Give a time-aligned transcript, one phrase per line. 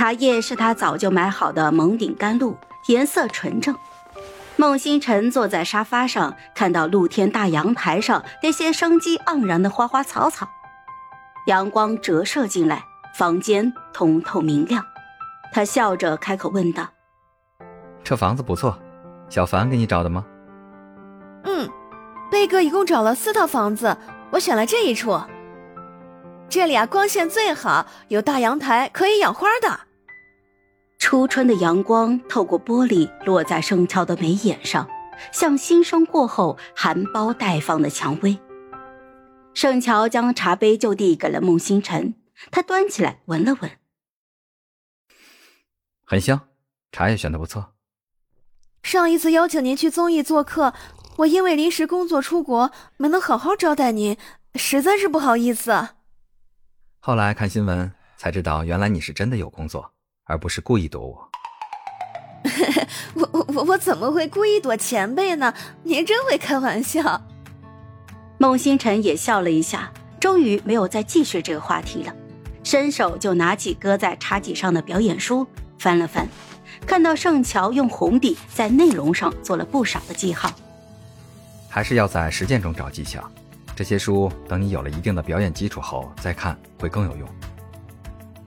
[0.00, 2.56] 茶叶是他早就买好的蒙顶甘露，
[2.86, 3.76] 颜色纯正。
[4.56, 10.48] 孟星辰坐在沙发上，看到露天大阳台上那些生机盎然的花花草草，
[11.48, 12.82] 阳光折射进来，
[13.14, 14.82] 房间通透明亮。
[15.52, 16.88] 他笑着开口问道
[18.02, 18.78] ：“这房子不错，
[19.28, 20.24] 小凡给你找的吗
[21.44, 21.68] ？”“嗯，
[22.30, 23.94] 贝哥一共找了四套房子，
[24.30, 25.20] 我选了这一处。”
[26.48, 29.89] 这里啊，光线最好，有大阳台，可以养花的。
[31.10, 34.88] 初春的阳光透过玻璃落在盛乔的眉眼上，
[35.32, 38.38] 像新生过后含苞待放的蔷薇。
[39.52, 42.14] 盛乔将茶杯就递给了孟星辰，
[42.52, 43.68] 他端起来闻了闻，
[46.04, 46.42] 很香，
[46.92, 47.72] 茶叶选的不错。
[48.84, 50.72] 上一次邀请您去综艺做客，
[51.16, 54.16] 我因为临时工作出国，没能好好招待您，
[54.54, 55.88] 实在是不好意思。
[57.00, 59.92] 后来看新闻才知道，原来你是真的有工作，
[60.30, 61.28] 而不是故意躲我。
[63.14, 65.52] 我我我怎么会故意躲前辈呢？
[65.82, 67.20] 您真会开玩笑。
[68.38, 72.14] 孟星辰也笑了一下，终于没有再继续这个话题了，
[72.62, 75.46] 伸手就拿起搁在茶几上的表演书
[75.78, 76.26] 翻了翻，
[76.86, 80.50] 看到盛乔用红笔在内容上做了不少的记号。
[81.68, 83.22] 还是要在实践中找技巧。
[83.76, 87.28] 这些书等你有了一定的表演基础后再看会更有用。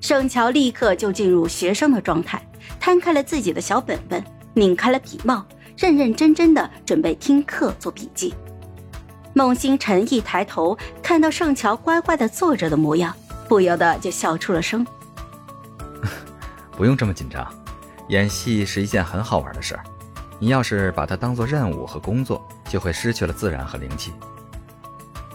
[0.03, 2.45] 盛乔立刻就进入学生的状态，
[2.77, 4.21] 摊开了自己的小本本，
[4.53, 5.45] 拧开了笔帽，
[5.77, 8.33] 认认真真的准备听课做笔记。
[9.33, 13.15] 孟星辰一抬头看到盛乔乖乖的坐着的模样，
[13.47, 14.85] 不由得就笑出了声。
[16.75, 17.47] 不用这么紧张，
[18.09, 19.83] 演戏是一件很好玩的事儿，
[20.37, 24.11] 你要是把它当做任务和工作，就会失去了自然和灵气。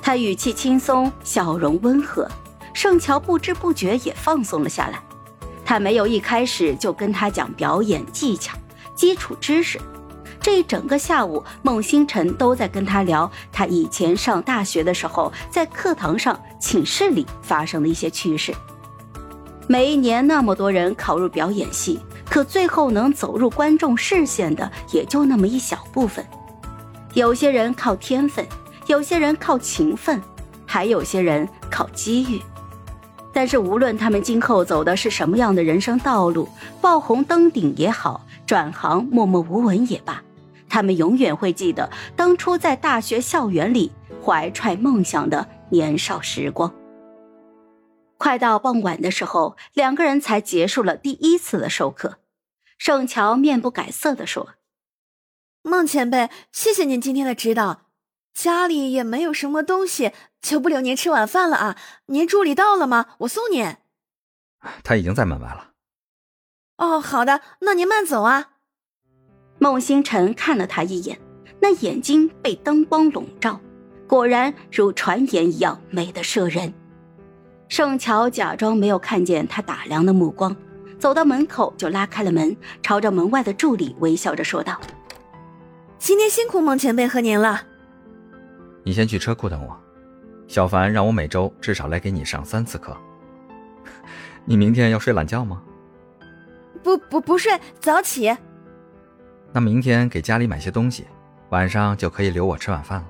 [0.02, 2.30] 他语气轻松，笑容温和，
[2.78, 5.02] 盛乔不知不觉也放松了下来。
[5.64, 8.56] 他没有一开始就跟他讲表演技巧、
[8.94, 9.80] 基础知识，
[10.40, 18.55] 这一整个下午，孟星辰都在跟他聊他以前上大学的时候在课堂上、寝室里发生的一些趣事。
[19.67, 21.98] 每一年那么多人考入表演系，
[22.30, 26.24] 可最后能走入观众视线的也就那么一小部分，
[27.14, 28.46] 有些人靠天分。
[28.86, 30.22] 有些人靠勤奋，
[30.64, 32.40] 还有些人靠机遇。
[33.38, 36.48] 但是无论他们今后走的是什么样的人生道路，
[36.80, 40.20] 爆红登顶也好，转行默默无闻也罢，
[40.68, 46.74] 他们永远会记得当初在大学校园里怀揣梦想的年少时光。
[48.16, 52.16] 快到傍晚的时候，两个人才结束了第一次的授课。
[52.76, 54.55] 盛乔面不改色地说
[55.62, 57.82] ：“孟前辈，谢谢您今天的指导。”
[58.40, 61.76] 家里也没有什么东西，就不留您吃晚饭了啊！
[62.06, 63.06] 您助理到了吗？
[63.18, 63.74] 我送您。
[64.84, 65.72] 他已经在门外了。
[66.76, 68.50] 哦，好的，那您慢走啊。
[69.58, 71.18] 孟星辰看了他一眼，
[71.60, 73.60] 那眼睛被灯光笼罩，
[74.06, 76.72] 果然如传言一样美得摄人。
[77.68, 80.56] 盛乔假装没有看见他打量的目光，
[81.00, 84.80] 走到门口就拉开了门，朝着门外的助理微笑着说道
[85.98, 87.62] ：“今天辛苦孟前辈和您了。”
[88.88, 89.78] 你先去车库等我，
[90.46, 92.96] 小凡让我每周至少来给你上三次课。
[94.46, 95.62] 你明天要睡懒觉吗？
[96.82, 98.34] 不不不睡，早起。
[99.52, 101.04] 那明天给家里买些东西，
[101.50, 103.08] 晚上就可以留我吃晚饭了。